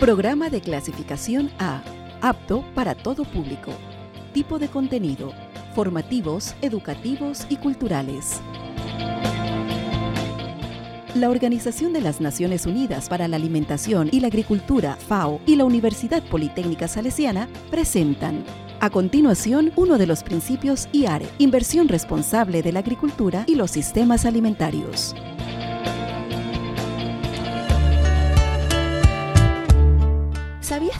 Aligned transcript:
Programa 0.00 0.48
de 0.48 0.62
clasificación 0.62 1.50
A, 1.58 1.82
apto 2.22 2.64
para 2.74 2.94
todo 2.94 3.24
público. 3.24 3.70
Tipo 4.32 4.58
de 4.58 4.68
contenido, 4.68 5.34
formativos, 5.74 6.54
educativos 6.62 7.44
y 7.50 7.56
culturales. 7.56 8.40
La 11.14 11.28
Organización 11.28 11.92
de 11.92 12.00
las 12.00 12.18
Naciones 12.22 12.64
Unidas 12.64 13.10
para 13.10 13.28
la 13.28 13.36
Alimentación 13.36 14.08
y 14.10 14.20
la 14.20 14.28
Agricultura, 14.28 14.96
FAO, 14.96 15.38
y 15.44 15.56
la 15.56 15.66
Universidad 15.66 16.22
Politécnica 16.22 16.88
Salesiana 16.88 17.46
presentan 17.70 18.42
a 18.80 18.88
continuación, 18.88 19.70
uno 19.76 19.98
de 19.98 20.06
los 20.06 20.22
principios 20.22 20.88
IARE, 20.92 21.28
inversión 21.36 21.88
responsable 21.88 22.62
de 22.62 22.72
la 22.72 22.78
agricultura 22.78 23.44
y 23.46 23.54
los 23.54 23.70
sistemas 23.70 24.24
alimentarios. 24.24 25.14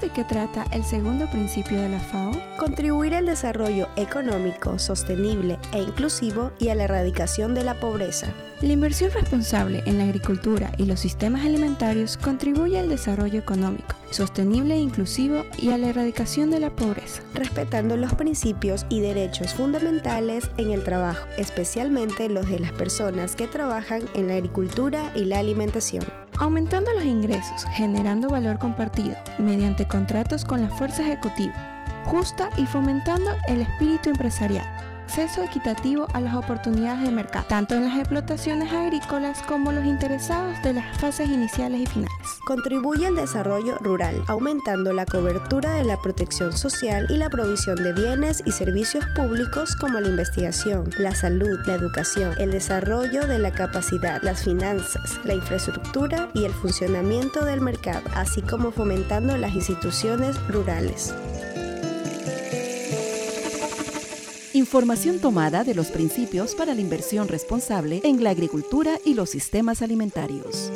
De 0.00 0.10
qué 0.10 0.24
trata 0.24 0.64
el 0.72 0.84
segundo 0.84 1.28
principio 1.30 1.80
de 1.80 1.88
la 1.88 2.00
FAO? 2.00 2.32
Contribuir 2.58 3.14
al 3.14 3.26
desarrollo 3.26 3.88
económico, 3.96 4.78
sostenible 4.78 5.58
e 5.72 5.82
inclusivo 5.82 6.52
y 6.58 6.68
a 6.68 6.74
la 6.74 6.84
erradicación 6.84 7.54
de 7.54 7.64
la 7.64 7.74
pobreza. 7.74 8.32
La 8.60 8.72
inversión 8.72 9.10
responsable 9.12 9.82
en 9.86 9.98
la 9.98 10.04
agricultura 10.04 10.72
y 10.78 10.84
los 10.84 11.00
sistemas 11.00 11.44
alimentarios 11.44 12.16
contribuye 12.16 12.78
al 12.78 12.88
desarrollo 12.88 13.38
económico, 13.38 13.94
sostenible 14.10 14.74
e 14.74 14.80
inclusivo 14.80 15.44
y 15.56 15.70
a 15.70 15.78
la 15.78 15.88
erradicación 15.88 16.50
de 16.50 16.60
la 16.60 16.70
pobreza. 16.70 17.22
Respetando 17.34 17.96
los 17.96 18.14
principios 18.14 18.86
y 18.88 19.00
derechos 19.00 19.54
fundamentales 19.54 20.50
en 20.56 20.70
el 20.70 20.84
trabajo, 20.84 21.26
especialmente 21.36 22.28
los 22.28 22.48
de 22.48 22.58
las 22.58 22.72
personas 22.72 23.36
que 23.36 23.46
trabajan 23.46 24.02
en 24.14 24.28
la 24.28 24.34
agricultura 24.34 25.12
y 25.14 25.24
la 25.24 25.38
alimentación 25.38 26.27
aumentando 26.38 26.92
los 26.94 27.04
ingresos, 27.04 27.64
generando 27.72 28.28
valor 28.28 28.58
compartido 28.58 29.16
mediante 29.38 29.86
contratos 29.86 30.44
con 30.44 30.62
la 30.62 30.68
fuerza 30.68 31.02
ejecutiva, 31.02 31.54
justa 32.04 32.50
y 32.56 32.66
fomentando 32.66 33.30
el 33.48 33.62
espíritu 33.62 34.10
empresarial 34.10 34.87
acceso 35.08 35.42
equitativo 35.42 36.06
a 36.12 36.20
las 36.20 36.34
oportunidades 36.34 37.02
de 37.02 37.10
mercado, 37.10 37.46
tanto 37.48 37.74
en 37.74 37.86
las 37.86 37.96
explotaciones 37.96 38.70
agrícolas 38.70 39.40
como 39.42 39.72
los 39.72 39.86
interesados 39.86 40.62
de 40.62 40.74
las 40.74 40.98
fases 40.98 41.30
iniciales 41.30 41.80
y 41.80 41.86
finales. 41.86 42.12
Contribuye 42.46 43.06
al 43.06 43.16
desarrollo 43.16 43.78
rural, 43.78 44.22
aumentando 44.26 44.92
la 44.92 45.06
cobertura 45.06 45.72
de 45.72 45.84
la 45.84 45.96
protección 45.96 46.54
social 46.54 47.06
y 47.08 47.16
la 47.16 47.30
provisión 47.30 47.82
de 47.82 47.94
bienes 47.94 48.42
y 48.44 48.52
servicios 48.52 49.06
públicos 49.16 49.74
como 49.76 49.98
la 49.98 50.08
investigación, 50.08 50.90
la 50.98 51.14
salud, 51.14 51.58
la 51.66 51.74
educación, 51.74 52.34
el 52.38 52.50
desarrollo 52.50 53.26
de 53.26 53.38
la 53.38 53.50
capacidad, 53.50 54.22
las 54.22 54.44
finanzas, 54.44 55.18
la 55.24 55.32
infraestructura 55.32 56.28
y 56.34 56.44
el 56.44 56.52
funcionamiento 56.52 57.46
del 57.46 57.62
mercado, 57.62 58.02
así 58.14 58.42
como 58.42 58.72
fomentando 58.72 59.38
las 59.38 59.54
instituciones 59.54 60.36
rurales. 60.48 61.14
Información 64.54 65.18
tomada 65.18 65.62
de 65.62 65.74
los 65.74 65.88
principios 65.88 66.54
para 66.54 66.74
la 66.74 66.80
inversión 66.80 67.28
responsable 67.28 68.00
en 68.02 68.24
la 68.24 68.30
agricultura 68.30 68.98
y 69.04 69.12
los 69.12 69.28
sistemas 69.28 69.82
alimentarios. 69.82 70.72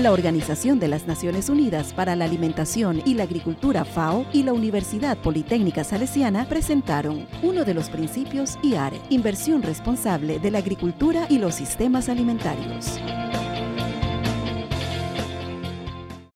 La 0.00 0.12
Organización 0.12 0.78
de 0.78 0.86
las 0.86 1.06
Naciones 1.06 1.48
Unidas 1.48 1.92
para 1.92 2.14
la 2.14 2.26
Alimentación 2.26 3.02
y 3.04 3.14
la 3.14 3.24
Agricultura 3.24 3.84
FAO 3.84 4.26
y 4.32 4.42
la 4.42 4.52
Universidad 4.52 5.16
Politécnica 5.16 5.82
Salesiana 5.82 6.46
presentaron 6.48 7.26
uno 7.42 7.64
de 7.64 7.74
los 7.74 7.88
principios 7.88 8.58
IARE, 8.62 9.00
inversión 9.08 9.62
responsable 9.62 10.38
de 10.38 10.50
la 10.50 10.58
agricultura 10.58 11.26
y 11.30 11.38
los 11.38 11.54
sistemas 11.54 12.08
alimentarios. 12.08 13.00